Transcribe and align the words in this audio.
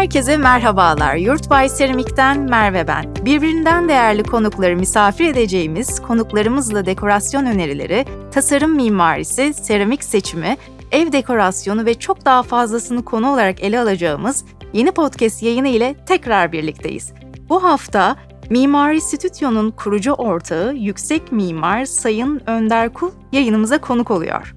Herkese 0.00 0.36
merhabalar. 0.36 1.16
Yurtbay 1.16 1.68
Seramik'ten 1.68 2.40
Merve 2.40 2.88
ben. 2.88 3.14
Birbirinden 3.24 3.88
değerli 3.88 4.22
konukları 4.22 4.76
misafir 4.76 5.24
edeceğimiz 5.24 6.02
konuklarımızla 6.02 6.86
dekorasyon 6.86 7.46
önerileri, 7.46 8.04
tasarım 8.30 8.74
mimarisi, 8.74 9.54
seramik 9.54 10.04
seçimi, 10.04 10.56
ev 10.92 11.12
dekorasyonu 11.12 11.84
ve 11.84 11.94
çok 11.94 12.24
daha 12.24 12.42
fazlasını 12.42 13.04
konu 13.04 13.32
olarak 13.32 13.60
ele 13.60 13.80
alacağımız 13.80 14.44
yeni 14.72 14.92
podcast 14.92 15.42
yayını 15.42 15.68
ile 15.68 15.94
tekrar 16.06 16.52
birlikteyiz. 16.52 17.12
Bu 17.48 17.64
hafta 17.64 18.16
Mimari 18.50 19.00
Stüdyo'nun 19.00 19.70
kurucu 19.70 20.12
ortağı 20.12 20.74
Yüksek 20.74 21.32
Mimar 21.32 21.84
Sayın 21.84 22.42
Önder 22.46 22.92
Kul 22.92 23.10
yayınımıza 23.32 23.80
konuk 23.80 24.10
oluyor. 24.10 24.54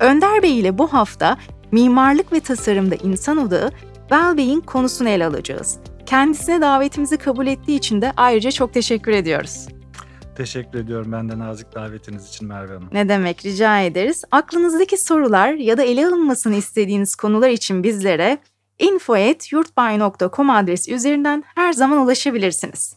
Önder 0.00 0.42
Bey 0.42 0.60
ile 0.60 0.78
bu 0.78 0.92
hafta 0.92 1.36
mimarlık 1.72 2.32
ve 2.32 2.40
tasarımda 2.40 2.94
insan 2.94 3.36
odağı 3.36 3.70
well-being 4.10 4.64
konusunu 4.66 5.08
ele 5.08 5.26
alacağız. 5.26 5.78
Kendisine 6.06 6.60
davetimizi 6.60 7.16
kabul 7.16 7.46
ettiği 7.46 7.76
için 7.76 8.02
de 8.02 8.12
ayrıca 8.16 8.50
çok 8.50 8.74
teşekkür 8.74 9.12
ediyoruz. 9.12 9.68
Teşekkür 10.36 10.78
ediyorum 10.78 11.12
ben 11.12 11.28
de 11.28 11.38
nazik 11.38 11.74
davetiniz 11.74 12.28
için 12.28 12.48
Merve 12.48 12.72
Hanım. 12.74 12.88
Ne 12.92 13.08
demek 13.08 13.44
rica 13.44 13.80
ederiz. 13.80 14.24
Aklınızdaki 14.30 14.98
sorular 14.98 15.52
ya 15.52 15.76
da 15.78 15.82
ele 15.82 16.06
alınmasını 16.06 16.54
istediğiniz 16.56 17.14
konular 17.14 17.48
için 17.48 17.82
bizlere 17.82 18.38
info.yurtbay.com 18.78 20.50
adresi 20.50 20.94
üzerinden 20.94 21.44
her 21.54 21.72
zaman 21.72 21.98
ulaşabilirsiniz. 21.98 22.96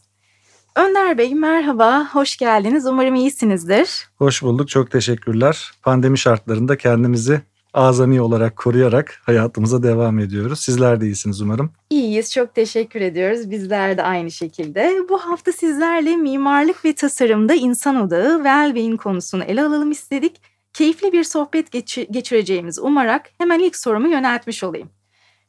Önder 0.76 1.18
Bey 1.18 1.34
merhaba, 1.34 2.08
hoş 2.12 2.36
geldiniz. 2.36 2.86
Umarım 2.86 3.14
iyisinizdir. 3.14 4.08
Hoş 4.18 4.42
bulduk, 4.42 4.68
çok 4.68 4.90
teşekkürler. 4.90 5.72
Pandemi 5.82 6.18
şartlarında 6.18 6.76
kendimizi 6.76 7.40
azami 7.74 8.20
olarak 8.20 8.56
koruyarak 8.56 9.20
hayatımıza 9.22 9.82
devam 9.82 10.18
ediyoruz. 10.18 10.60
Sizler 10.60 11.00
de 11.00 11.06
iyisiniz 11.06 11.40
umarım. 11.40 11.72
İyiyiz, 11.90 12.32
çok 12.32 12.54
teşekkür 12.54 13.00
ediyoruz. 13.00 13.50
Bizler 13.50 13.96
de 13.96 14.02
aynı 14.02 14.30
şekilde. 14.30 14.96
Bu 15.08 15.18
hafta 15.18 15.52
sizlerle 15.52 16.16
mimarlık 16.16 16.84
ve 16.84 16.92
tasarımda 16.94 17.54
insan 17.54 17.96
odağı, 17.96 18.36
well-being 18.38 18.96
konusunu 18.96 19.44
ele 19.44 19.62
alalım 19.62 19.90
istedik. 19.90 20.40
Keyifli 20.72 21.12
bir 21.12 21.24
sohbet 21.24 21.72
geç- 21.72 22.06
geçireceğimizi 22.10 22.80
umarak 22.80 23.30
hemen 23.38 23.58
ilk 23.58 23.76
sorumu 23.76 24.08
yöneltmiş 24.08 24.64
olayım. 24.64 24.90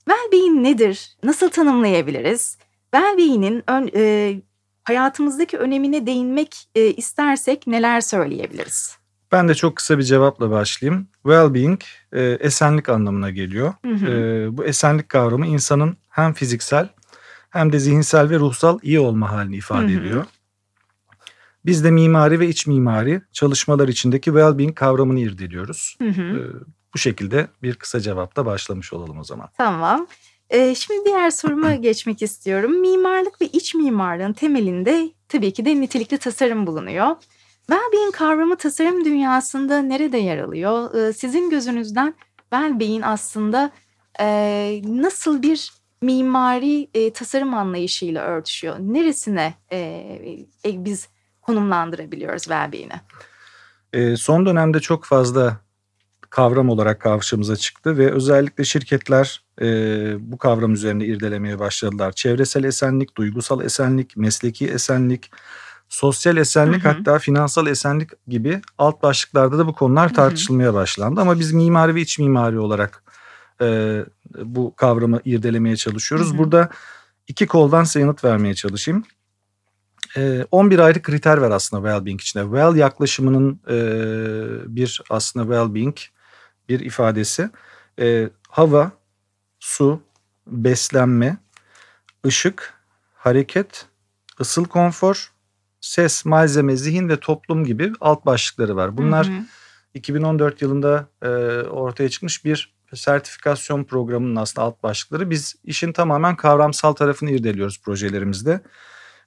Well-being 0.10 0.64
nedir? 0.64 1.18
Nasıl 1.24 1.50
tanımlayabiliriz? 1.50 2.58
Well-being'in 2.94 3.64
ön, 3.68 3.90
e, 3.96 4.34
hayatımızdaki 4.84 5.58
önemine 5.58 6.06
değinmek 6.06 6.56
e, 6.76 6.86
istersek 6.88 7.68
neler 7.68 8.02
söyleyebiliriz? 8.02 8.98
Ben 9.34 9.48
de 9.48 9.56
çok 9.56 9.76
kısa 9.76 9.98
bir 9.98 10.03
cevapla 10.03 10.50
başlayayım. 10.50 11.08
Well-being 11.23 11.81
e, 12.12 12.22
esenlik 12.22 12.89
anlamına 12.89 13.30
geliyor. 13.30 13.73
Hı 13.86 13.92
hı. 13.92 14.08
E, 14.08 14.58
bu 14.58 14.66
esenlik 14.66 15.09
kavramı 15.09 15.48
insanın 15.48 15.98
hem 16.09 16.34
fiziksel 16.34 16.90
hem 17.50 17.73
de 17.73 17.80
zihinsel 17.80 18.30
ve 18.30 18.40
ruhsal 18.40 18.80
iyi 18.81 19.00
olma 19.00 19.31
halini 19.31 19.56
ifade 19.56 19.94
Hı 19.94 19.98
hı. 19.98 20.02
ediyor. 20.02 20.25
Biz 21.66 21.84
de 21.84 21.92
mimari 21.92 22.40
ve 22.40 22.48
iç 22.48 22.67
mimari 22.67 23.22
çalışmalar 23.31 23.88
içindeki 23.88 24.30
well-being 24.30 24.73
kavramını 24.73 25.20
irdeliyoruz. 25.20 25.97
Hı 26.02 26.09
hı. 26.09 26.22
E, 26.22 26.40
bu 26.94 26.97
şekilde 26.97 27.47
bir 27.64 27.75
kısa 27.75 28.00
cevapla 28.00 28.45
başlamış 28.45 28.94
olalım 28.94 29.20
o 29.20 29.23
zaman. 29.23 29.50
Tamam. 29.58 30.08
Ee, 30.50 30.75
şimdi 30.75 31.06
diğer 31.06 31.30
soruma 31.30 31.75
geçmek 31.75 32.22
istiyorum. 32.22 32.80
Mimarlık 32.81 33.42
ve 33.42 33.45
iç 33.45 33.75
mimarlığın 33.75 34.34
temelinde 34.34 35.09
tabii 35.30 35.53
ki 35.53 35.66
de 35.66 35.81
nitelikli 35.81 36.18
tasarım 36.18 36.68
bulunuyor. 36.68 37.16
Well-being 37.69 38.11
kavramı 38.11 38.58
tasarım 38.58 39.06
dünyasında 39.06 39.81
nerede 39.81 40.17
yer 40.17 40.38
alıyor? 40.38 41.14
Sizin 41.14 41.50
gözünüzden 41.50 42.16
well-being 42.52 43.06
aslında 43.06 43.72
nasıl 45.02 45.41
bir 45.41 45.72
mimari 46.02 47.12
tasarım 47.13 47.53
anlayışıyla 47.53 48.23
örtüşüyor? 48.23 48.75
Neresine 48.79 49.53
e, 49.72 50.19
biz 50.66 51.07
konumlandırabiliyoruz 51.41 52.44
well-being'i? 52.44 53.00
E, 53.94 54.18
son 54.18 54.46
dönemde 54.46 54.79
çok 54.79 55.06
fazla 55.06 55.57
kavram 56.29 56.69
olarak 56.69 57.02
karşımıza 57.02 57.56
çıktı 57.56 57.97
ve 57.97 58.12
özellikle 58.12 58.63
şirketler 58.63 59.44
e, 59.62 59.66
bu 60.31 60.38
kavram 60.38 60.73
üzerine 60.73 61.06
irdelemeye 61.06 61.59
başladılar. 61.59 62.12
Çevresel 62.12 62.63
esenlik, 62.63 63.18
duygusal 63.18 63.62
esenlik, 63.62 64.18
mesleki 64.18 64.68
esenlik, 64.68 65.31
sosyal 65.94 66.38
esenlik 66.38 66.84
Hı 66.84 66.90
hı. 66.90 66.94
hatta 66.94 67.20
finansal 67.20 67.68
esenlik 67.68 68.09
gibi 68.28 68.62
alt 68.78 69.04
başlıklarda 69.04 69.58
da 69.58 69.68
bu 69.68 69.76
konular 69.76 70.09
hı. 70.09 70.14
tartışılmaya 70.14 70.74
başlandı. 70.74 71.22
Ama 71.22 71.40
biz 71.40 71.52
mimari 71.52 71.96
ve 71.96 72.02
iç 72.02 72.20
mimari 72.20 72.59
olarak 72.59 73.04
e, 73.62 74.00
bu 74.38 74.76
kavramı 74.76 75.20
irdelemeye 75.26 75.76
çalışıyoruz. 75.76 76.30
Hı 76.30 76.34
hı. 76.34 76.38
Burada 76.38 76.70
iki 77.28 77.48
koldan 77.48 77.84
size 77.84 78.00
yanıt 78.00 78.24
vermeye 78.24 78.56
çalışayım. 78.56 79.03
E, 80.18 80.46
11 80.52 80.80
ayrı 80.80 81.02
kriter 81.02 81.38
var 81.38 81.52
aslında 81.52 81.90
well-being 81.90 82.22
içinde. 82.22 82.44
Well 82.44 82.76
yaklaşımının 82.76 83.59
e, 83.70 83.76
bir 84.76 85.02
aslında 85.09 85.46
well-being 85.46 85.98
bir 86.70 86.80
ifadesi. 86.80 87.50
E, 88.00 88.30
hava, 88.50 88.92
su, 89.59 90.02
beslenme, 90.48 91.38
ışık, 92.26 92.74
hareket, 93.16 93.86
ısıl 94.40 94.66
konfor, 94.66 95.33
ses, 95.84 96.26
malzeme, 96.26 96.76
zihin 96.76 97.10
ve 97.10 97.18
toplum 97.18 97.64
gibi 97.64 97.92
alt 98.02 98.26
başlıkları 98.26 98.76
var. 98.76 98.98
Bunlar 98.98 99.28
Hı 99.28 99.32
hı. 99.32 99.44
2014 99.94 100.62
yılında 100.62 101.08
e, 101.22 101.28
ortaya 101.68 102.10
çıkmış 102.10 102.46
bir 102.46 102.74
sertifikasyon 102.94 103.84
programının 103.84 104.36
aslında 104.36 104.68
alt 104.68 104.84
başlıkları. 104.84 105.30
Biz 105.30 105.56
işin 105.64 105.94
tamamen 105.94 106.36
kavramsal 106.36 106.94
tarafını 106.94 107.32
irdeliyoruz 107.32 107.82
projelerimizde. 107.82 108.62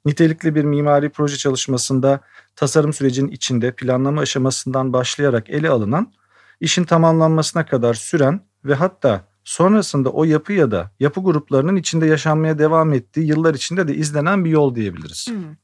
Nitelikli 0.04 0.54
bir 0.54 0.64
mimari 0.64 1.10
proje 1.10 1.36
çalışmasında 1.36 2.20
tasarım 2.56 2.92
sürecinin 2.92 3.30
içinde 3.30 3.72
planlama 3.72 4.20
aşamasından 4.20 4.92
başlayarak 4.92 5.50
ele 5.50 5.70
alınan, 5.70 6.12
işin 6.60 6.84
tamamlanmasına 6.84 7.66
kadar 7.66 7.94
süren 7.94 8.40
ve 8.64 8.74
hatta 8.74 9.24
sonrasında 9.44 10.10
o 10.10 10.24
yapı 10.24 10.52
ya 10.52 10.70
da 10.70 10.90
yapı 11.00 11.20
gruplarının 11.20 11.76
içinde 11.76 12.06
yaşanmaya 12.06 12.58
devam 12.58 12.92
ettiği 12.92 13.26
yıllar 13.26 13.54
içinde 13.54 13.88
de 13.88 13.94
izlenen 13.94 14.44
bir 14.44 14.50
yol 14.50 14.74
diyebiliriz. 14.74 15.28
Hı. 15.30 15.56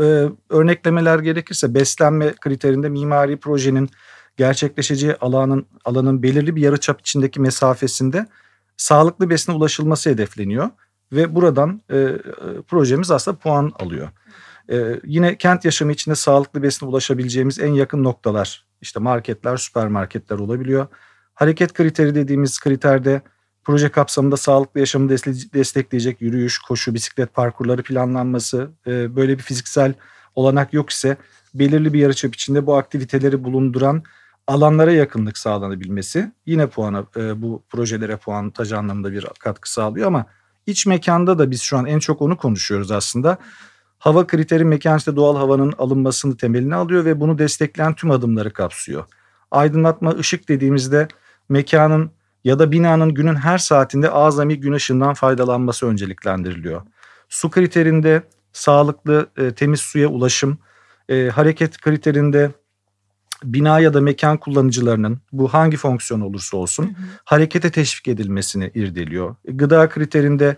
Ee, 0.00 0.28
örneklemeler 0.50 1.18
gerekirse 1.18 1.74
beslenme 1.74 2.34
kriterinde 2.40 2.88
mimari 2.88 3.36
projenin 3.36 3.90
gerçekleşeceği 4.36 5.14
alanın 5.14 5.66
alanın 5.84 6.22
belirli 6.22 6.56
bir 6.56 6.60
yarıçap 6.60 7.00
içindeki 7.00 7.40
mesafesinde 7.40 8.26
sağlıklı 8.76 9.30
besine 9.30 9.54
ulaşılması 9.54 10.10
hedefleniyor 10.10 10.70
ve 11.12 11.34
buradan 11.34 11.80
e, 11.90 11.98
e, 11.98 12.18
projemiz 12.68 13.10
aslında 13.10 13.36
puan 13.36 13.72
alıyor. 13.78 14.08
E, 14.70 15.00
yine 15.04 15.38
kent 15.38 15.64
yaşamı 15.64 15.92
içinde 15.92 16.14
sağlıklı 16.14 16.62
besine 16.62 16.88
ulaşabileceğimiz 16.88 17.58
en 17.58 17.72
yakın 17.72 18.04
noktalar 18.04 18.66
işte 18.80 19.00
marketler, 19.00 19.56
süpermarketler 19.56 20.38
olabiliyor. 20.38 20.86
Hareket 21.34 21.72
kriteri 21.72 22.14
dediğimiz 22.14 22.60
kriterde 22.60 23.22
proje 23.64 23.88
kapsamında 23.88 24.36
sağlıklı 24.36 24.80
yaşamı 24.80 25.08
destekleyecek 25.54 26.20
yürüyüş, 26.20 26.58
koşu, 26.58 26.94
bisiklet 26.94 27.34
parkurları 27.34 27.82
planlanması, 27.82 28.70
e, 28.86 29.16
böyle 29.16 29.38
bir 29.38 29.42
fiziksel 29.42 29.94
olanak 30.34 30.72
yok 30.72 30.90
ise 30.90 31.16
belirli 31.54 31.92
bir 31.92 31.98
yarıçap 31.98 32.34
içinde 32.34 32.66
bu 32.66 32.76
aktiviteleri 32.76 33.44
bulunduran 33.44 34.02
alanlara 34.46 34.92
yakınlık 34.92 35.38
sağlanabilmesi 35.38 36.32
yine 36.46 36.66
puana 36.66 37.04
e, 37.16 37.42
bu 37.42 37.62
projelere 37.68 38.16
puantaj 38.16 38.72
anlamında 38.72 39.12
bir 39.12 39.26
katkı 39.38 39.72
sağlıyor 39.72 40.06
ama 40.06 40.26
iç 40.66 40.86
mekanda 40.86 41.38
da 41.38 41.50
biz 41.50 41.62
şu 41.62 41.78
an 41.78 41.86
en 41.86 41.98
çok 41.98 42.22
onu 42.22 42.36
konuşuyoruz 42.36 42.90
aslında. 42.90 43.38
Hava 43.98 44.26
kriteri 44.26 44.64
mekan 44.64 44.98
işte 44.98 45.16
doğal 45.16 45.36
havanın 45.36 45.72
alınmasını 45.78 46.36
temeline 46.36 46.74
alıyor 46.74 47.04
ve 47.04 47.20
bunu 47.20 47.38
destekleyen 47.38 47.94
tüm 47.94 48.10
adımları 48.10 48.52
kapsıyor. 48.52 49.04
Aydınlatma 49.50 50.10
ışık 50.10 50.48
dediğimizde 50.48 51.08
mekanın 51.48 52.10
ya 52.44 52.58
da 52.58 52.72
binanın 52.72 53.14
günün 53.14 53.34
her 53.34 53.58
saatinde 53.58 54.10
azami 54.10 54.60
gün 54.60 54.72
ışığından 54.72 55.14
faydalanması 55.14 55.86
önceliklendiriliyor. 55.86 56.82
Su 57.28 57.50
kriterinde 57.50 58.22
sağlıklı 58.52 59.26
e, 59.36 59.50
temiz 59.50 59.80
suya 59.80 60.08
ulaşım, 60.08 60.58
e, 61.08 61.28
hareket 61.28 61.78
kriterinde 61.78 62.50
bina 63.44 63.80
ya 63.80 63.94
da 63.94 64.00
mekan 64.00 64.36
kullanıcılarının 64.36 65.18
bu 65.32 65.48
hangi 65.48 65.76
fonksiyon 65.76 66.20
olursa 66.20 66.56
olsun 66.56 66.84
Hı 66.84 66.88
hı. 66.88 66.92
harekete 67.24 67.70
teşvik 67.70 68.08
edilmesini 68.08 68.70
irdeliyor. 68.74 69.36
Gıda 69.44 69.88
kriterinde 69.88 70.56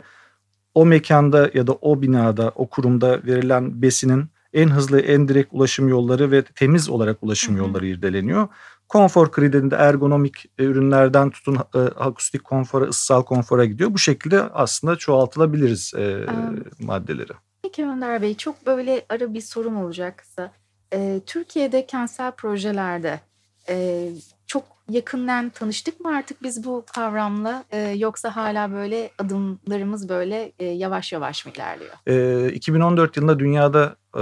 o 0.74 0.86
mekanda 0.86 1.50
ya 1.54 1.66
da 1.66 1.72
o 1.72 2.02
binada, 2.02 2.52
o 2.54 2.66
kurumda 2.66 3.22
verilen 3.26 3.82
besinin 3.82 4.28
en 4.52 4.68
hızlı, 4.68 5.00
en 5.00 5.28
direkt 5.28 5.48
ulaşım 5.52 5.88
yolları 5.88 6.30
ve 6.30 6.42
temiz 6.42 6.88
olarak 6.88 7.22
ulaşım 7.22 7.54
Hı 7.54 7.58
hı. 7.58 7.64
yolları 7.64 7.86
irdeleniyor. 7.86 8.48
Konfor 8.94 9.32
kriterinde 9.32 9.76
ergonomik 9.76 10.46
e, 10.58 10.64
ürünlerden 10.64 11.30
tutun 11.30 11.58
e, 11.74 11.78
akustik 11.78 12.44
konfora, 12.44 12.84
ıssal 12.84 13.22
konfora 13.22 13.64
gidiyor. 13.64 13.94
Bu 13.94 13.98
şekilde 13.98 14.42
aslında 14.42 14.96
çoğaltılabiliriz 14.96 15.92
e, 15.94 16.24
Anladım. 16.28 16.64
maddeleri. 16.80 17.32
Peki 17.62 17.86
Önder 17.86 18.22
Bey 18.22 18.36
çok 18.36 18.66
böyle 18.66 19.06
ara 19.08 19.34
bir 19.34 19.40
sorum 19.40 19.84
olacak 19.84 20.18
kısa. 20.18 20.52
Ee, 20.92 21.20
Türkiye'de 21.26 21.86
kentsel 21.86 22.30
projelerde 22.32 23.20
e, 23.68 24.08
çok 24.46 24.64
yakından 24.90 25.50
tanıştık 25.50 26.00
mı 26.00 26.16
artık 26.16 26.42
biz 26.42 26.64
bu 26.64 26.84
kavramla 26.94 27.64
e, 27.70 27.78
yoksa 27.80 28.36
hala 28.36 28.72
böyle 28.72 29.10
adımlarımız 29.18 30.08
böyle 30.08 30.52
e, 30.58 30.64
yavaş 30.64 31.12
yavaş 31.12 31.46
mı 31.46 31.52
ilerliyor? 31.52 31.92
E, 32.06 32.52
2014 32.52 33.16
yılında 33.16 33.38
dünyada 33.38 33.96
e, 34.16 34.20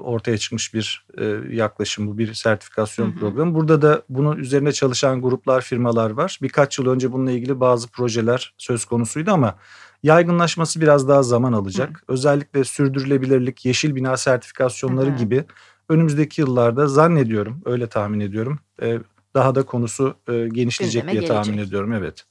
ortaya 0.00 0.38
çıkmış 0.38 0.74
bir 0.74 1.06
e, 1.18 1.24
yaklaşım 1.50 2.06
bu 2.06 2.18
bir 2.18 2.34
sertifikasyon 2.34 3.10
Hı-hı. 3.10 3.18
programı. 3.18 3.54
Burada 3.54 3.82
da 3.82 4.02
bunun 4.08 4.36
üzerine 4.36 4.72
çalışan 4.72 5.22
gruplar, 5.22 5.60
firmalar 5.60 6.10
var. 6.10 6.38
Birkaç 6.42 6.78
yıl 6.78 6.86
önce 6.86 7.12
bununla 7.12 7.30
ilgili 7.30 7.60
bazı 7.60 7.88
projeler 7.88 8.54
söz 8.58 8.84
konusuydu 8.84 9.30
ama 9.30 9.58
yaygınlaşması 10.02 10.80
biraz 10.80 11.08
daha 11.08 11.22
zaman 11.22 11.52
alacak. 11.52 11.90
Hı. 11.90 12.12
Özellikle 12.12 12.64
sürdürülebilirlik, 12.64 13.64
yeşil 13.64 13.94
bina 13.94 14.16
sertifikasyonları 14.16 15.10
Hı. 15.10 15.16
gibi 15.16 15.44
önümüzdeki 15.88 16.40
yıllarda 16.40 16.86
zannediyorum, 16.86 17.62
öyle 17.64 17.86
tahmin 17.86 18.20
ediyorum. 18.20 18.58
E, 18.82 18.98
daha 19.34 19.54
da 19.54 19.62
konusu 19.62 20.14
e, 20.28 20.48
genişleyecek 20.48 21.02
Gündeme 21.02 21.12
diye 21.12 21.20
gelecek. 21.20 21.44
tahmin 21.44 21.58
ediyorum. 21.58 21.92
Evet. 21.92 22.24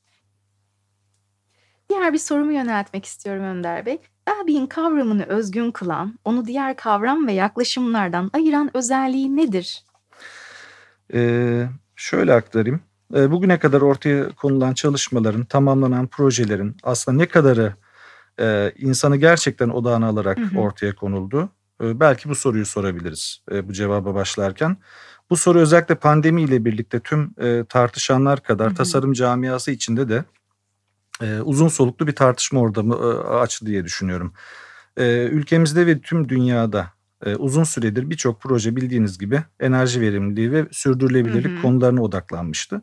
Diğer 1.90 2.14
bir 2.14 2.18
sorumu 2.18 2.52
yöneltmek 2.54 3.06
istiyorum 3.06 3.44
Önder 3.44 3.86
Bey. 3.86 3.98
Wellbeing 4.28 4.70
kavramını 4.70 5.24
özgün 5.24 5.72
kılan, 5.72 6.20
onu 6.26 6.46
diğer 6.46 6.76
kavram 6.76 7.28
ve 7.28 7.34
yaklaşımlardan 7.34 8.30
ayıran 8.34 8.78
özelliği 8.78 9.36
nedir? 9.36 9.84
Ee, 11.14 11.68
şöyle 11.96 12.34
aktarayım. 12.34 12.82
Ee, 13.16 13.32
bugüne 13.32 13.60
kadar 13.60 13.82
ortaya 13.82 14.30
konulan 14.30 14.74
çalışmaların, 14.74 15.46
tamamlanan 15.46 16.08
projelerin 16.08 16.78
aslında 16.84 17.18
ne 17.18 17.26
kadarı 17.26 17.74
e, 18.40 18.74
insanı 18.78 19.18
gerçekten 19.18 19.70
odağına 19.70 20.08
alarak 20.08 20.38
hı 20.38 20.44
hı. 20.44 20.60
ortaya 20.60 20.96
konuldu? 20.96 21.50
E, 21.84 22.00
belki 22.00 22.30
bu 22.30 22.36
soruyu 22.36 22.66
sorabiliriz 22.66 23.42
e, 23.52 23.68
bu 23.68 23.74
cevaba 23.74 24.16
başlarken. 24.16 24.78
Bu 25.30 25.38
soru 25.38 25.60
özellikle 25.60 25.96
pandemiyle 25.96 26.66
birlikte 26.66 27.00
tüm 27.00 27.34
e, 27.42 27.66
tartışanlar 27.70 28.44
kadar 28.44 28.68
hı 28.68 28.72
hı. 28.72 28.76
tasarım 28.76 29.14
camiası 29.14 29.72
içinde 29.72 30.10
de 30.10 30.24
e, 31.22 31.40
uzun 31.40 31.68
soluklu 31.68 32.08
bir 32.08 32.16
tartışma 32.16 32.60
ortamı 32.60 32.96
açtı 33.24 33.66
diye 33.66 33.84
düşünüyorum. 33.84 34.34
Ülkemizde 35.32 35.88
ve 35.88 36.00
tüm 36.02 36.30
dünyada 36.30 36.88
uzun 37.38 37.64
süredir 37.64 38.10
birçok 38.10 38.42
proje 38.42 38.76
bildiğiniz 38.76 39.18
gibi 39.18 39.44
enerji 39.60 40.02
verimliliği 40.02 40.52
ve 40.52 40.66
sürdürülebilirlik 40.72 41.52
hı 41.52 41.58
hı. 41.58 41.62
konularına 41.62 42.02
odaklanmıştı. 42.02 42.82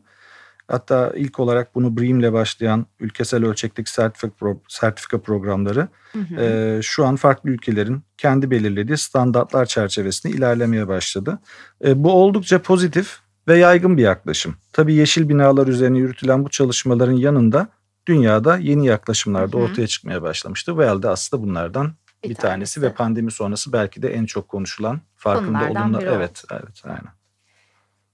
Hatta 0.67 1.11
ilk 1.15 1.39
olarak 1.39 1.75
bunu 1.75 1.97
BREEAM 1.97 2.19
ile 2.19 2.33
başlayan 2.33 2.85
ülkesel 2.99 3.45
ölçekteki 3.45 3.91
sertifika, 3.91 4.29
pro, 4.29 4.57
sertifika 4.67 5.21
programları 5.21 5.87
hı 6.13 6.19
hı. 6.19 6.41
E, 6.41 6.79
şu 6.81 7.05
an 7.05 7.15
farklı 7.15 7.49
ülkelerin 7.49 8.03
kendi 8.17 8.51
belirlediği 8.51 8.97
standartlar 8.97 9.65
çerçevesinde 9.65 10.33
ilerlemeye 10.33 10.87
başladı. 10.87 11.39
E, 11.85 12.03
bu 12.03 12.11
oldukça 12.11 12.61
pozitif 12.61 13.19
ve 13.47 13.57
yaygın 13.57 13.97
bir 13.97 14.03
yaklaşım. 14.03 14.55
Tabii 14.73 14.93
yeşil 14.93 15.29
binalar 15.29 15.67
üzerine 15.67 15.97
yürütülen 15.97 16.45
bu 16.45 16.49
çalışmaların 16.49 17.15
yanında 17.15 17.67
dünyada 18.07 18.57
yeni 18.57 18.85
yaklaşımlar 18.85 19.51
da 19.51 19.57
ortaya 19.57 19.87
çıkmaya 19.87 20.21
başlamıştı. 20.21 20.71
Well 20.71 21.03
de 21.03 21.09
aslında 21.09 21.43
bunlardan 21.43 21.93
bir, 22.23 22.29
bir 22.29 22.35
tanesi. 22.35 22.41
tanesi 22.41 22.81
ve 22.81 22.93
pandemi 22.93 23.31
sonrası 23.31 23.73
belki 23.73 24.01
de 24.01 24.13
en 24.13 24.25
çok 24.25 24.47
konuşulan 24.47 25.01
farkında 25.15 25.69
olumlu. 25.69 26.01
Evet, 26.01 26.43
evet, 26.51 26.81
aynen. 26.83 27.22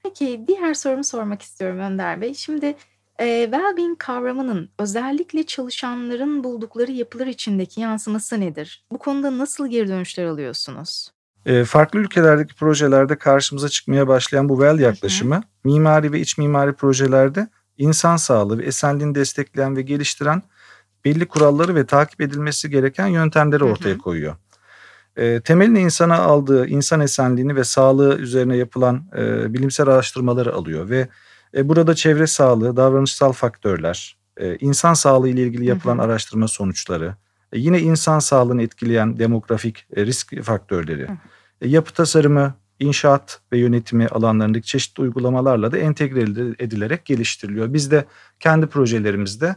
Peki 0.10 0.44
diğer 0.48 0.74
sorumu 0.74 1.04
sormak 1.04 1.42
istiyorum 1.42 1.80
Önder 1.80 2.22
Bey. 2.22 2.34
Şimdi 2.34 2.76
e, 3.20 3.26
well-being 3.26 3.98
kavramının 3.98 4.70
özellikle 4.80 5.46
çalışanların 5.46 6.44
buldukları 6.44 6.92
yapılar 6.92 7.28
içindeki 7.28 7.82
yansıması 7.82 8.40
nedir? 8.40 8.86
Bu 8.92 8.98
konuda 8.98 9.38
nasıl 9.38 9.68
geri 9.68 9.88
dönüşler 9.88 10.26
alıyorsunuz? 10.26 11.12
E, 11.46 11.64
farklı 11.64 12.00
ülkelerdeki 12.00 12.56
projelerde 12.56 13.16
karşımıza 13.18 13.70
çıkmaya 13.70 14.08
başlayan 14.08 14.50
bu 14.50 14.54
well 14.54 14.80
yaklaşımı 14.80 15.36
hı 15.36 15.40
hı. 15.40 15.44
mimari 15.64 16.12
ve 16.12 16.20
iç 16.20 16.38
mimari 16.38 16.74
projelerde 16.74 17.48
insan 17.78 18.18
sağlığı 18.18 18.58
ve 18.58 18.66
esenliğini 18.66 19.16
destekleyen 19.16 19.76
ve 19.76 19.82
geliştiren 19.82 20.42
belli 21.06 21.28
kuralları 21.28 21.76
ve 21.76 21.86
takip 21.86 22.22
edilmesi 22.22 22.70
gereken 22.70 23.08
yöntemleri 23.08 23.64
ortaya 23.64 23.98
koyuyor. 23.98 24.36
E, 25.19 25.42
temelini 25.42 25.80
insana 25.80 26.18
aldığı 26.18 26.68
insan 26.68 27.00
esenliğini 27.00 27.56
ve 27.56 27.63
sağlığı 27.63 28.18
üzerine 28.18 28.57
yapılan 28.57 29.04
e, 29.18 29.54
bilimsel 29.54 29.88
araştırmaları 29.88 30.54
alıyor 30.54 30.89
ve 30.89 31.07
e, 31.56 31.69
burada 31.69 31.95
çevre 31.95 32.27
sağlığı, 32.27 32.77
davranışsal 32.77 33.31
faktörler, 33.31 34.18
e, 34.38 34.57
insan 34.57 34.94
sağlığı 34.94 35.30
ile 35.30 35.42
ilgili 35.42 35.66
yapılan 35.66 35.98
hı 35.98 36.01
hı. 36.01 36.06
araştırma 36.06 36.48
sonuçları, 36.48 37.16
e, 37.54 37.60
yine 37.60 37.80
insan 37.80 38.19
sağlığını 38.19 38.63
etkileyen 38.63 39.19
demografik 39.19 39.86
e, 39.95 40.06
risk 40.06 40.44
faktörleri, 40.44 41.07
e, 41.62 41.68
yapı 41.68 41.94
tasarımı, 41.94 42.54
inşaat 42.80 43.42
ve 43.51 43.57
yönetimi 43.57 44.07
alanlarındaki 44.07 44.68
çeşitli 44.68 45.01
uygulamalarla 45.01 45.72
da 45.72 45.77
entegre 45.77 46.22
edilerek 46.63 47.06
geliştiriliyor. 47.06 47.74
Biz 47.74 47.92
de 47.92 48.06
kendi 48.39 48.68
projelerimizde 48.68 49.56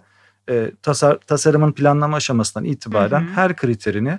e, 0.51 0.73
tasar, 0.83 1.19
tasarımın 1.19 1.73
planlama 1.73 2.17
aşamasından 2.17 2.65
itibaren 2.65 3.21
hı 3.21 3.25
hı. 3.25 3.35
her 3.35 3.57
kriterini 3.57 4.19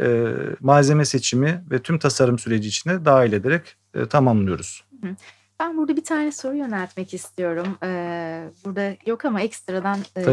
e, 0.00 0.32
malzeme 0.60 1.04
seçimi 1.04 1.64
ve 1.70 1.78
tüm 1.78 1.98
tasarım 1.98 2.38
süreci 2.38 2.68
içine 2.68 3.04
dahil 3.04 3.32
ederek 3.32 3.76
e, 3.94 4.06
tamamlıyoruz. 4.06 4.84
Ben 5.60 5.76
burada 5.76 5.96
bir 5.96 6.04
tane 6.04 6.32
soru 6.32 6.56
yöneltmek 6.56 7.14
istiyorum. 7.14 7.78
Ee, 7.82 8.44
burada 8.64 8.96
yok 9.06 9.24
ama 9.24 9.40
ekstradan 9.40 9.98
e, 10.16 10.24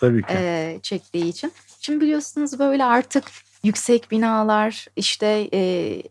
Tabii 0.00 0.22
ki. 0.22 0.34
E, 0.36 0.78
çektiği 0.82 1.28
için. 1.28 1.52
Şimdi 1.80 2.00
biliyorsunuz 2.00 2.58
böyle 2.58 2.84
artık 2.84 3.24
yüksek 3.64 4.10
binalar 4.10 4.86
işte 4.96 5.48
e, 5.52 5.60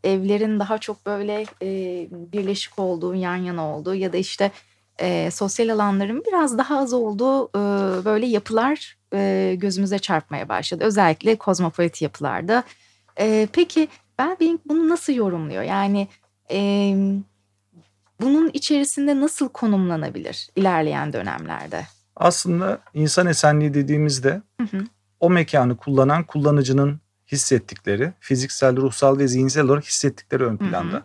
evlerin 0.04 0.60
daha 0.60 0.78
çok 0.78 1.06
böyle 1.06 1.46
e, 1.62 2.08
birleşik 2.12 2.80
olduğu, 2.80 3.16
yan 3.16 3.36
yana 3.36 3.76
olduğu 3.76 3.96
ya 3.96 4.14
da 4.14 4.18
işte 4.18 4.52
e, 5.00 5.32
sosyal 5.32 5.70
alanların 5.70 6.24
biraz 6.28 6.58
daha 6.58 6.80
az 6.80 6.94
olduğu 6.94 7.48
e, 7.50 7.60
böyle 8.06 8.26
yapılar 8.26 8.98
e, 9.14 9.56
gözümüze 9.58 10.00
çarpmaya 10.00 10.50
başladı. 10.50 10.84
Özellikle 10.84 11.36
kozmopolit 11.36 12.02
yapılarda. 12.02 12.64
E, 13.20 13.48
peki 13.54 13.88
Wellbeing 14.18 14.60
bunu 14.66 14.90
nasıl 14.90 15.14
yorumluyor? 15.14 15.64
Yani 15.64 16.08
e, 16.52 16.60
bunun 18.22 18.50
içerisinde 18.54 19.20
nasıl 19.20 19.50
konumlanabilir 19.50 20.50
ilerleyen 20.56 21.14
dönemlerde? 21.14 21.88
Aslında 22.16 22.80
insan 22.94 23.28
esenliği 23.28 23.74
dediğimizde 23.74 24.42
hı 24.62 24.78
hı. 24.78 24.84
o 25.20 25.30
mekanı 25.30 25.78
kullanan 25.78 26.24
kullanıcının 26.24 27.00
hissettikleri, 27.32 28.14
fiziksel, 28.20 28.78
ruhsal 28.78 29.18
ve 29.18 29.28
zihinsel 29.28 29.64
olarak 29.64 29.86
hissettikleri 29.86 30.44
ön 30.44 30.58
planda. 30.58 30.94
Hı 30.94 30.98
hı. 30.98 31.04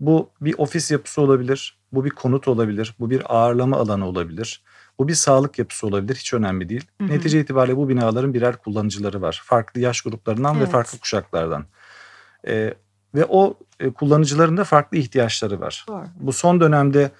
Bu 0.00 0.30
bir 0.40 0.54
ofis 0.58 0.90
yapısı 0.90 1.20
olabilir, 1.20 1.78
bu 1.92 2.04
bir 2.04 2.10
konut 2.10 2.48
olabilir, 2.48 2.94
bu 3.00 3.10
bir 3.10 3.36
ağırlama 3.36 3.76
alanı 3.76 4.06
olabilir. 4.06 4.62
Bu 4.98 5.08
bir 5.08 5.14
sağlık 5.14 5.58
yapısı 5.58 5.86
olabilir 5.86 6.14
hiç 6.14 6.34
önemli 6.34 6.68
değil. 6.68 6.86
Hı 7.00 7.04
hı. 7.04 7.08
Netice 7.08 7.40
itibariyle 7.40 7.76
bu 7.76 7.88
binaların 7.88 8.34
birer 8.34 8.56
kullanıcıları 8.56 9.22
var. 9.22 9.42
Farklı 9.44 9.80
yaş 9.80 10.02
gruplarından 10.02 10.56
evet. 10.56 10.68
ve 10.68 10.70
farklı 10.70 10.98
kuşaklardan. 10.98 11.64
Ee, 12.46 12.74
ve 13.14 13.24
o 13.28 13.54
e, 13.80 13.90
kullanıcıların 13.90 14.56
da 14.56 14.64
farklı 14.64 14.96
ihtiyaçları 14.96 15.60
var. 15.60 15.84
Doğru. 15.88 16.04
Bu 16.20 16.32
son 16.32 16.60
dönemde 16.60 17.10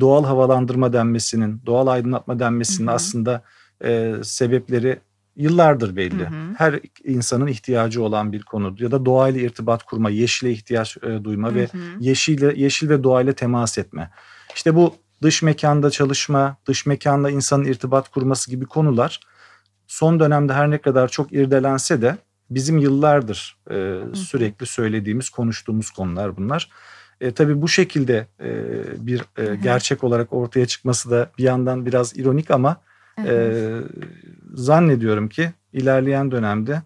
doğal 0.00 0.24
havalandırma 0.24 0.92
denmesinin, 0.92 1.62
doğal 1.66 1.86
aydınlatma 1.86 2.38
denmesinin 2.38 2.86
hı 2.86 2.90
hı. 2.90 2.94
aslında 2.94 3.42
e, 3.84 4.14
sebepleri 4.22 5.00
yıllardır 5.36 5.96
belli. 5.96 6.22
Hı 6.22 6.26
hı. 6.26 6.54
Her 6.56 6.80
insanın 7.04 7.46
ihtiyacı 7.46 8.02
olan 8.02 8.32
bir 8.32 8.42
konu 8.42 8.76
ya 8.78 8.90
da 8.90 9.06
doğayla 9.06 9.40
irtibat 9.40 9.82
kurma, 9.82 10.10
yeşile 10.10 10.50
ihtiyaç 10.50 10.96
e, 10.96 11.24
duyma 11.24 11.50
hı 11.50 11.54
ve 11.54 11.68
yeşille 12.00 12.52
yeşil 12.56 12.88
ve 12.88 13.04
doğayla 13.04 13.32
temas 13.32 13.78
etme. 13.78 14.10
İşte 14.54 14.74
bu 14.74 14.94
dış 15.22 15.42
mekanda 15.42 15.90
çalışma, 15.90 16.56
dış 16.66 16.86
mekanda 16.86 17.30
insanın 17.30 17.64
irtibat 17.64 18.08
kurması 18.08 18.50
gibi 18.50 18.66
konular 18.66 19.20
son 19.86 20.20
dönemde 20.20 20.52
her 20.52 20.70
ne 20.70 20.78
kadar 20.78 21.08
çok 21.08 21.32
irdelense 21.32 22.02
de 22.02 22.16
bizim 22.50 22.78
yıllardır 22.78 23.56
e, 23.70 24.00
sürekli 24.14 24.66
söylediğimiz, 24.66 25.30
konuştuğumuz 25.30 25.90
konular 25.90 26.36
bunlar. 26.36 26.70
E, 27.20 27.32
tabii 27.32 27.62
bu 27.62 27.68
şekilde 27.68 28.26
e, 28.40 28.50
bir 29.06 29.22
e, 29.36 29.56
gerçek 29.56 30.04
olarak 30.04 30.32
ortaya 30.32 30.66
çıkması 30.66 31.10
da 31.10 31.30
bir 31.38 31.42
yandan 31.42 31.86
biraz 31.86 32.18
ironik 32.18 32.50
ama 32.50 32.76
e, 33.26 33.62
zannediyorum 34.54 35.28
ki 35.28 35.52
ilerleyen 35.72 36.30
dönemde 36.30 36.82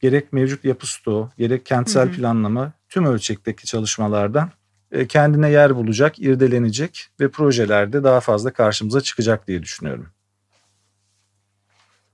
gerek 0.00 0.32
mevcut 0.32 0.64
yapı 0.64 0.86
stoğu, 0.86 1.30
gerek 1.38 1.66
kentsel 1.66 2.12
planlama 2.12 2.72
tüm 2.88 3.06
ölçekteki 3.06 3.66
çalışmalarda 3.66 4.48
e, 4.92 5.06
kendine 5.06 5.50
yer 5.50 5.76
bulacak, 5.76 6.18
irdelenecek 6.18 7.08
ve 7.20 7.28
projelerde 7.28 8.04
daha 8.04 8.20
fazla 8.20 8.52
karşımıza 8.52 9.00
çıkacak 9.00 9.48
diye 9.48 9.62
düşünüyorum. 9.62 10.06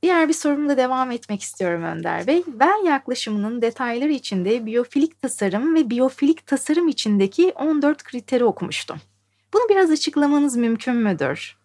Diğer 0.02 0.28
bir 0.28 0.32
sorumla 0.32 0.76
devam 0.76 1.10
etmek 1.10 1.42
istiyorum 1.42 1.82
Önder 1.82 2.26
Bey. 2.26 2.42
Well 2.44 2.86
yaklaşımının 2.86 3.62
detayları 3.62 4.12
içinde 4.12 4.66
biyofilik 4.66 5.22
tasarım 5.22 5.74
ve 5.74 5.90
biyofilik 5.90 6.46
tasarım 6.46 6.88
içindeki 6.88 7.52
14 7.56 8.02
kriteri 8.02 8.44
okumuştum. 8.44 8.96
Bunu 9.54 9.62
biraz 9.70 9.90
açıklamanız 9.90 10.56
mümkün 10.56 10.96
müdür? 10.96 11.56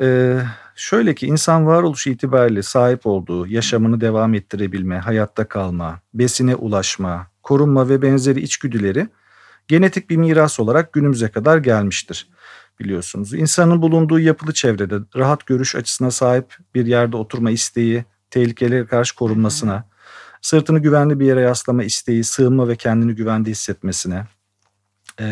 Ee, 0.00 0.38
şöyle 0.80 1.14
ki 1.14 1.26
insan 1.26 1.66
varoluşu 1.66 2.10
itibariyle 2.10 2.62
sahip 2.62 3.06
olduğu 3.06 3.46
yaşamını 3.46 4.00
devam 4.00 4.34
ettirebilme, 4.34 4.98
hayatta 4.98 5.48
kalma, 5.48 6.00
besine 6.14 6.54
ulaşma, 6.54 7.26
korunma 7.42 7.88
ve 7.88 8.02
benzeri 8.02 8.40
içgüdüleri 8.40 9.08
genetik 9.68 10.10
bir 10.10 10.16
miras 10.16 10.60
olarak 10.60 10.92
günümüze 10.92 11.28
kadar 11.28 11.58
gelmiştir. 11.58 12.28
biliyorsunuz. 12.80 13.34
İnsanın 13.34 13.82
bulunduğu 13.82 14.18
yapılı 14.18 14.52
çevrede 14.52 14.94
rahat 15.16 15.46
görüş 15.46 15.76
açısına 15.76 16.10
sahip 16.10 16.56
bir 16.74 16.86
yerde 16.86 17.16
oturma 17.16 17.50
isteği, 17.50 18.04
tehlikelere 18.30 18.86
karşı 18.86 19.16
korunmasına, 19.16 19.88
sırtını 20.42 20.78
güvenli 20.78 21.20
bir 21.20 21.26
yere 21.26 21.40
yaslama 21.40 21.84
isteği, 21.84 22.24
sığınma 22.24 22.68
ve 22.68 22.76
kendini 22.76 23.14
güvende 23.14 23.50
hissetmesine, 23.50 24.26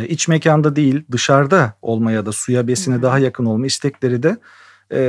iç 0.09 0.29
mekanda 0.29 0.77
değil 0.77 1.05
dışarıda 1.13 1.75
olma 1.83 2.13
ya 2.13 2.27
da 2.27 2.33
suya 2.33 2.69
besine 2.69 3.03
daha 3.03 3.19
yakın 3.19 3.45
olma 3.45 3.67
istekleri 3.67 4.23
de 4.23 4.37
e, 4.93 5.01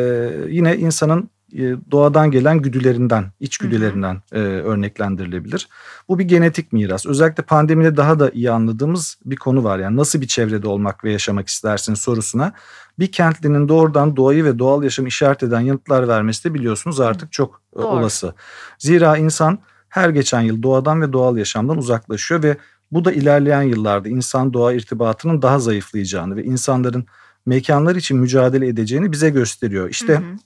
yine 0.49 0.77
insanın 0.77 1.29
e, 1.53 1.75
doğadan 1.91 2.31
gelen 2.31 2.57
güdülerinden, 2.57 3.25
içgüdülerinden 3.39 4.21
e, 4.31 4.39
örneklendirilebilir. 4.39 5.67
Bu 6.07 6.19
bir 6.19 6.23
genetik 6.23 6.73
miras. 6.73 7.05
Özellikle 7.05 7.43
pandemide 7.43 7.97
daha 7.97 8.19
da 8.19 8.29
iyi 8.29 8.51
anladığımız 8.51 9.17
bir 9.25 9.35
konu 9.35 9.63
var. 9.63 9.79
Yani 9.79 9.97
nasıl 9.97 10.21
bir 10.21 10.27
çevrede 10.27 10.67
olmak 10.67 11.03
ve 11.03 11.11
yaşamak 11.11 11.47
istersin 11.47 11.93
sorusuna 11.93 12.53
bir 12.99 13.11
kentlinin 13.11 13.69
doğrudan 13.69 14.15
doğayı 14.15 14.45
ve 14.45 14.59
doğal 14.59 14.83
yaşamı 14.83 15.07
işaret 15.07 15.43
eden 15.43 15.59
yanıtlar 15.59 16.07
vermesi 16.07 16.43
de 16.49 16.53
biliyorsunuz 16.53 16.99
artık 16.99 17.31
çok 17.31 17.61
e, 17.75 17.79
Doğru. 17.79 17.87
olası. 17.87 18.33
Zira 18.77 19.17
insan 19.17 19.59
her 19.89 20.09
geçen 20.09 20.41
yıl 20.41 20.63
doğadan 20.63 21.01
ve 21.01 21.13
doğal 21.13 21.37
yaşamdan 21.37 21.77
uzaklaşıyor 21.77 22.43
ve 22.43 22.57
bu 22.91 23.05
da 23.05 23.11
ilerleyen 23.11 23.61
yıllarda 23.61 24.09
insan 24.09 24.53
doğa 24.53 24.73
irtibatının 24.73 25.41
daha 25.41 25.59
zayıflayacağını 25.59 26.35
ve 26.35 26.43
insanların 26.43 27.05
mekanlar 27.49 27.95
için 27.95 28.17
mücadele 28.17 28.67
edeceğini 28.67 29.11
bize 29.11 29.29
gösteriyor. 29.29 29.89
İşte 29.89 30.13
hı 30.13 30.17
hı. 30.17 30.37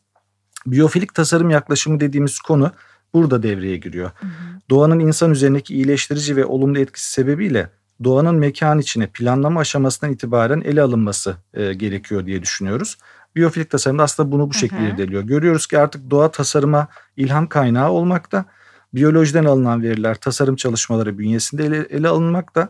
biyofilik 0.66 1.14
tasarım 1.14 1.50
yaklaşımı 1.50 2.00
dediğimiz 2.00 2.40
konu 2.40 2.72
burada 3.14 3.44
devreye 3.44 3.78
giriyor. 3.78 4.12
Hı 4.16 4.26
hı. 4.26 4.32
Doğanın 4.70 5.00
insan 5.00 5.32
üzerindeki 5.32 5.76
iyileştirici 5.76 6.36
ve 6.36 6.46
olumlu 6.46 6.80
etkisi 6.80 7.12
sebebiyle 7.12 7.70
doğanın 8.04 8.36
mekan 8.36 8.80
içine 8.80 9.08
planlama 9.08 9.60
aşamasından 9.60 10.14
itibaren 10.14 10.62
ele 10.62 10.82
alınması 10.82 11.36
e, 11.54 11.74
gerekiyor 11.74 12.26
diye 12.26 12.42
düşünüyoruz. 12.42 12.98
Biyofilik 13.36 13.70
tasarımda 13.70 14.04
aslında 14.04 14.32
bunu 14.32 14.50
bu 14.50 14.54
şekilde 14.54 14.90
irdeliyor. 14.90 15.24
Görüyoruz 15.24 15.68
ki 15.68 15.80
artık 15.80 16.12
doğa 16.12 16.32
tasarıma 16.32 16.88
ilham 17.18 17.48
kaynağı 17.48 17.90
olmakta 17.90 18.46
biyolojiden 18.94 19.46
alınan 19.46 19.84
veriler 19.84 20.16
tasarım 20.16 20.56
çalışmaları 20.56 21.18
bünyesinde 21.18 21.66
ele, 21.66 21.78
ele 21.78 22.08
alınmakta. 22.08 22.70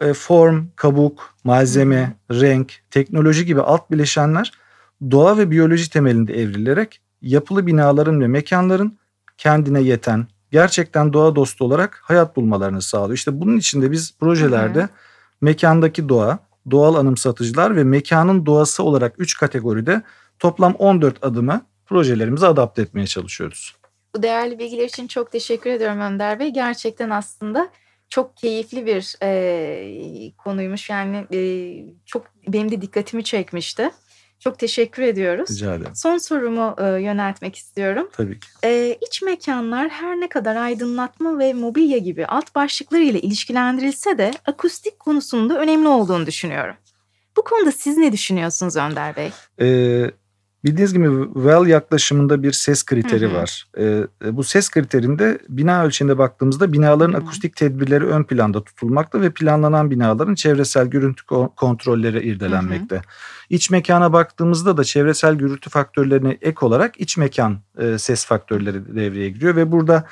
E, 0.00 0.12
form, 0.12 0.66
kabuk, 0.76 1.34
malzeme, 1.44 2.16
renk, 2.30 2.72
teknoloji 2.90 3.46
gibi 3.46 3.60
alt 3.60 3.90
bileşenler 3.90 4.52
doğa 5.10 5.38
ve 5.38 5.50
biyoloji 5.50 5.90
temelinde 5.90 6.40
evrilerek 6.40 7.00
yapılı 7.22 7.66
binaların 7.66 8.20
ve 8.20 8.26
mekanların 8.26 8.98
kendine 9.38 9.80
yeten, 9.80 10.26
gerçekten 10.50 11.12
doğa 11.12 11.36
dostu 11.36 11.64
olarak 11.64 12.00
hayat 12.02 12.36
bulmalarını 12.36 12.82
sağlıyor. 12.82 13.16
İşte 13.16 13.40
bunun 13.40 13.58
için 13.58 13.82
de 13.82 13.90
biz 13.90 14.18
projelerde 14.18 14.80
hmm. 14.80 14.88
mekandaki 15.40 16.08
doğa, 16.08 16.38
doğal 16.70 16.94
anımsatıcılar 16.94 17.76
ve 17.76 17.84
mekanın 17.84 18.46
doğası 18.46 18.82
olarak 18.82 19.14
3 19.18 19.36
kategoride 19.36 20.02
toplam 20.38 20.74
14 20.74 21.24
adımı 21.24 21.62
projelerimize 21.86 22.46
adapte 22.46 22.82
etmeye 22.82 23.06
çalışıyoruz. 23.06 23.76
Bu 24.16 24.22
değerli 24.22 24.58
bilgiler 24.58 24.84
için 24.84 25.06
çok 25.06 25.32
teşekkür 25.32 25.70
ediyorum 25.70 26.00
Önder 26.00 26.40
Bey. 26.40 26.50
Gerçekten 26.50 27.10
aslında 27.10 27.68
çok 28.08 28.36
keyifli 28.36 28.86
bir 28.86 29.16
e, 29.22 30.32
konuymuş. 30.38 30.90
Yani 30.90 31.26
e, 31.32 31.40
çok 32.06 32.26
benim 32.48 32.70
de 32.70 32.82
dikkatimi 32.82 33.24
çekmişti. 33.24 33.90
Çok 34.38 34.58
teşekkür 34.58 35.02
ediyoruz. 35.02 35.50
Rica 35.50 35.74
ederim. 35.74 35.92
Son 35.94 36.18
sorumu 36.18 36.76
e, 36.78 36.84
yöneltmek 36.84 37.56
istiyorum. 37.56 38.08
Tabii 38.12 38.40
ki. 38.40 38.46
E, 38.64 38.98
iç 39.06 39.22
mekanlar 39.22 39.88
her 39.88 40.20
ne 40.20 40.28
kadar 40.28 40.56
aydınlatma 40.56 41.38
ve 41.38 41.54
mobilya 41.54 41.98
gibi 41.98 42.26
alt 42.26 42.54
başlıkları 42.54 43.02
ile 43.02 43.20
ilişkilendirilse 43.20 44.18
de 44.18 44.30
akustik 44.46 44.98
konusunda 44.98 45.58
önemli 45.58 45.88
olduğunu 45.88 46.26
düşünüyorum. 46.26 46.74
Bu 47.36 47.44
konuda 47.44 47.72
siz 47.72 47.96
ne 47.96 48.12
düşünüyorsunuz 48.12 48.76
Önder 48.76 49.16
Bey? 49.16 49.30
Ee, 49.60 50.10
Bildiğiniz 50.64 50.92
gibi 50.92 51.08
Well 51.34 51.66
yaklaşımında 51.66 52.42
bir 52.42 52.52
ses 52.52 52.82
kriteri 52.82 53.26
hı 53.26 53.30
hı. 53.30 53.34
var. 53.34 53.66
Ee, 53.78 54.06
bu 54.32 54.44
ses 54.44 54.70
kriterinde 54.70 55.38
bina 55.48 55.84
ölçeğinde 55.84 56.18
baktığımızda 56.18 56.72
binaların 56.72 57.12
hı 57.12 57.16
hı. 57.16 57.22
akustik 57.22 57.56
tedbirleri 57.56 58.04
ön 58.04 58.24
planda 58.24 58.64
tutulmakta 58.64 59.20
ve 59.20 59.30
planlanan 59.30 59.90
binaların 59.90 60.34
çevresel 60.34 60.86
gürültü 60.86 61.24
kontrolleri 61.56 62.28
irdelenmekte. 62.28 62.96
Hı 62.96 63.00
hı. 63.00 63.04
İç 63.50 63.70
mekana 63.70 64.12
baktığımızda 64.12 64.76
da 64.76 64.84
çevresel 64.84 65.34
gürültü 65.34 65.70
faktörlerine 65.70 66.38
ek 66.42 66.66
olarak 66.66 67.00
iç 67.00 67.16
mekan 67.16 67.58
e, 67.78 67.98
ses 67.98 68.26
faktörleri 68.26 68.96
devreye 68.96 69.30
giriyor 69.30 69.56
ve 69.56 69.72
burada 69.72 70.06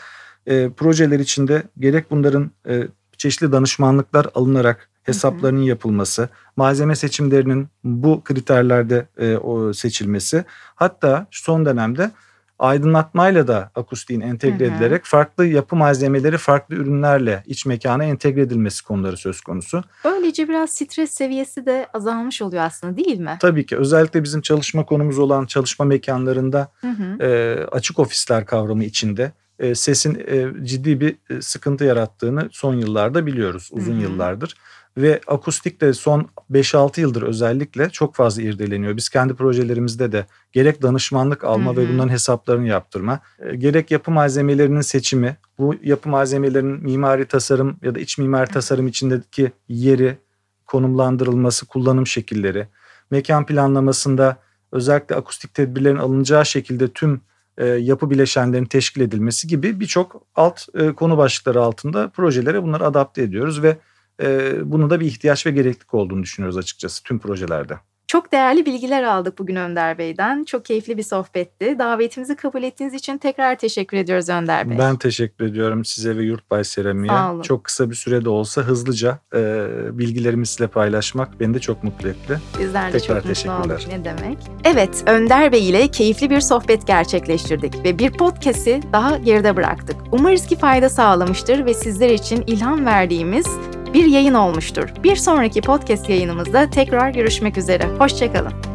e, 0.46 0.70
projeler 0.70 1.18
içinde 1.20 1.62
gerek 1.78 2.10
bunların 2.10 2.50
e, 2.68 2.88
çeşitli 3.24 3.52
danışmanlıklar 3.52 4.26
alınarak 4.34 4.88
hesaplarının 5.02 5.62
yapılması, 5.62 6.28
malzeme 6.56 6.96
seçimlerinin 6.96 7.68
bu 7.84 8.24
kriterlerde 8.24 9.06
e, 9.18 9.36
o 9.36 9.72
seçilmesi, 9.72 10.44
hatta 10.74 11.26
son 11.30 11.66
dönemde 11.66 12.10
aydınlatmayla 12.58 13.48
da 13.48 13.70
akustiğin 13.74 14.20
entegre 14.20 14.66
hı 14.66 14.70
hı. 14.70 14.74
edilerek 14.74 15.04
farklı 15.04 15.46
yapı 15.46 15.76
malzemeleri 15.76 16.38
farklı 16.38 16.74
ürünlerle 16.74 17.42
iç 17.46 17.66
mekana 17.66 18.04
entegre 18.04 18.40
edilmesi 18.40 18.84
konuları 18.84 19.16
söz 19.16 19.40
konusu. 19.40 19.82
Böylece 20.04 20.48
biraz 20.48 20.70
stres 20.70 21.10
seviyesi 21.10 21.66
de 21.66 21.86
azalmış 21.94 22.42
oluyor 22.42 22.62
aslında 22.62 22.96
değil 22.96 23.18
mi? 23.18 23.36
Tabii 23.40 23.66
ki 23.66 23.76
özellikle 23.76 24.24
bizim 24.24 24.40
çalışma 24.40 24.86
konumuz 24.86 25.18
olan 25.18 25.46
çalışma 25.46 25.84
mekanlarında 25.84 26.68
hı 26.80 26.88
hı. 26.88 27.24
E, 27.24 27.58
açık 27.72 27.98
ofisler 27.98 28.46
kavramı 28.46 28.84
içinde 28.84 29.32
e, 29.58 29.75
sesin 29.75 30.23
e, 30.26 30.66
ciddi 30.66 31.00
bir 31.00 31.16
e, 31.30 31.42
sıkıntı 31.42 31.84
yarattığını 31.84 32.49
son 32.52 32.75
yıllarda 32.75 33.26
biliyoruz 33.26 33.70
uzun 33.73 34.00
yıllardır. 34.00 34.54
Ve 34.96 35.20
akustik 35.26 35.80
de 35.80 35.92
son 35.92 36.28
5-6 36.52 37.00
yıldır 37.00 37.23
özellikle 37.23 37.90
çok 37.90 38.14
fazla 38.14 38.42
irdeleniyor. 38.42 38.96
Biz 38.96 39.08
kendi 39.08 39.34
projelerimizde 39.34 40.12
de 40.12 40.26
gerek 40.52 40.82
danışmanlık 40.82 41.44
alma 41.44 41.76
ve 41.76 41.88
bunların 41.88 42.08
hesaplarını 42.08 42.66
yaptırma, 42.66 43.20
e, 43.38 43.56
gerek 43.56 43.90
yapı 43.90 44.11
malzemelerinin 44.11 44.80
seçimi, 44.80 45.37
bu 45.58 45.75
yapı 45.82 46.08
malzemelerinin 46.08 46.82
mimari 46.82 47.25
tasarım 47.25 47.76
ya 47.82 47.94
da 47.94 48.00
iç 48.00 48.18
mimari 48.18 48.50
tasarım 48.50 48.88
içindeki 48.88 49.52
yeri, 49.68 50.18
konumlandırılması, 50.66 51.66
kullanım 51.66 52.06
şekilleri, 52.06 52.68
mekan 53.11 53.46
planlamasında 53.46 54.37
özellikle 54.73 55.14
akustik 55.14 55.54
tedbirlerin 55.54 55.96
alınacağı 55.96 56.46
şekilde 56.46 56.88
tüm 56.88 57.20
e, 57.58 57.66
yapı 57.66 58.11
bileşenlerinin 58.11 58.66
teşkil 58.66 59.00
edilmesi 59.00 59.46
gibi 59.46 59.80
birçok 59.80 60.26
alt 60.34 60.66
e, 60.75 60.92
konu 60.92 61.18
başlıkları 61.18 61.62
altında 61.62 62.08
projelere 62.08 62.62
bunları 62.62 62.87
adapte 62.87 63.23
ediyoruz 63.23 63.62
ve 63.62 63.76
e, 64.23 64.52
bunun 64.64 64.90
da 64.90 65.00
bir 65.00 65.06
ihtiyaç 65.06 65.46
ve 65.46 65.50
gereklilik 65.50 65.94
olduğunu 65.94 66.23
düşünüyoruz 66.23 66.56
açıkçası 66.56 67.02
tüm 67.02 67.18
projelerde. 67.18 67.78
Çok 68.14 68.33
değerli 68.33 68.66
bilgiler 68.66 69.02
aldık 69.02 69.38
bugün 69.38 69.56
Önder 69.56 69.99
Bey'den. 69.99 70.44
Çok 70.44 70.64
keyifli 70.64 70.97
bir 70.97 71.02
sohbetti. 71.02 71.78
Davetimizi 71.78 72.37
kabul 72.37 72.62
ettiğiniz 72.62 72.94
için 72.94 73.18
tekrar 73.18 73.59
teşekkür 73.59 73.97
ediyoruz 73.97 74.28
Önder 74.28 74.71
Bey. 74.71 74.78
Ben 74.78 74.97
teşekkür 74.97 75.44
ediyorum 75.44 75.85
size 75.85 76.16
ve 76.16 76.23
Yurtbay 76.23 76.64
Seramik'e. 76.64 77.42
Çok 77.42 77.64
kısa 77.64 77.90
bir 77.90 77.94
sürede 77.94 78.28
olsa 78.28 78.62
hızlıca 78.62 79.18
e, 79.35 79.66
bilgilerimi 79.99 80.47
sizinle 80.47 80.68
paylaşmak 80.68 81.40
beni 81.40 81.54
de 81.54 81.59
çok 81.59 81.85
mutlu 81.85 82.09
etti. 82.09 82.40
Bizler 82.59 82.92
de 82.92 82.99
tekrar 82.99 83.35
çok 83.35 83.47
mutlu 83.47 83.52
olduk. 83.52 83.88
Ne 83.88 84.04
demek? 84.04 84.38
Evet, 84.64 85.04
Önder 85.06 85.52
Bey 85.52 85.68
ile 85.68 85.88
keyifli 85.88 86.30
bir 86.30 86.40
sohbet 86.40 86.87
gerçekleştirdik 86.87 87.85
ve 87.85 87.99
bir 87.99 88.11
podcast'i 88.11 88.80
daha 88.92 89.16
geride 89.16 89.56
bıraktık. 89.56 89.97
Umarız 90.12 90.47
ki 90.47 90.56
fayda 90.56 90.88
sağlamıştır 90.88 91.66
ve 91.66 91.75
sizler 91.75 92.11
için 92.11 92.44
ilham 92.47 92.87
verdiğimiz 92.87 93.47
bir 93.94 94.04
yayın 94.04 94.34
olmuştur. 94.34 94.88
Bir 95.02 95.16
sonraki 95.16 95.60
podcast 95.60 96.08
yayınımızda 96.10 96.70
tekrar 96.70 97.10
görüşmek 97.10 97.58
üzere. 97.58 97.84
Hoşçakalın. 97.98 98.73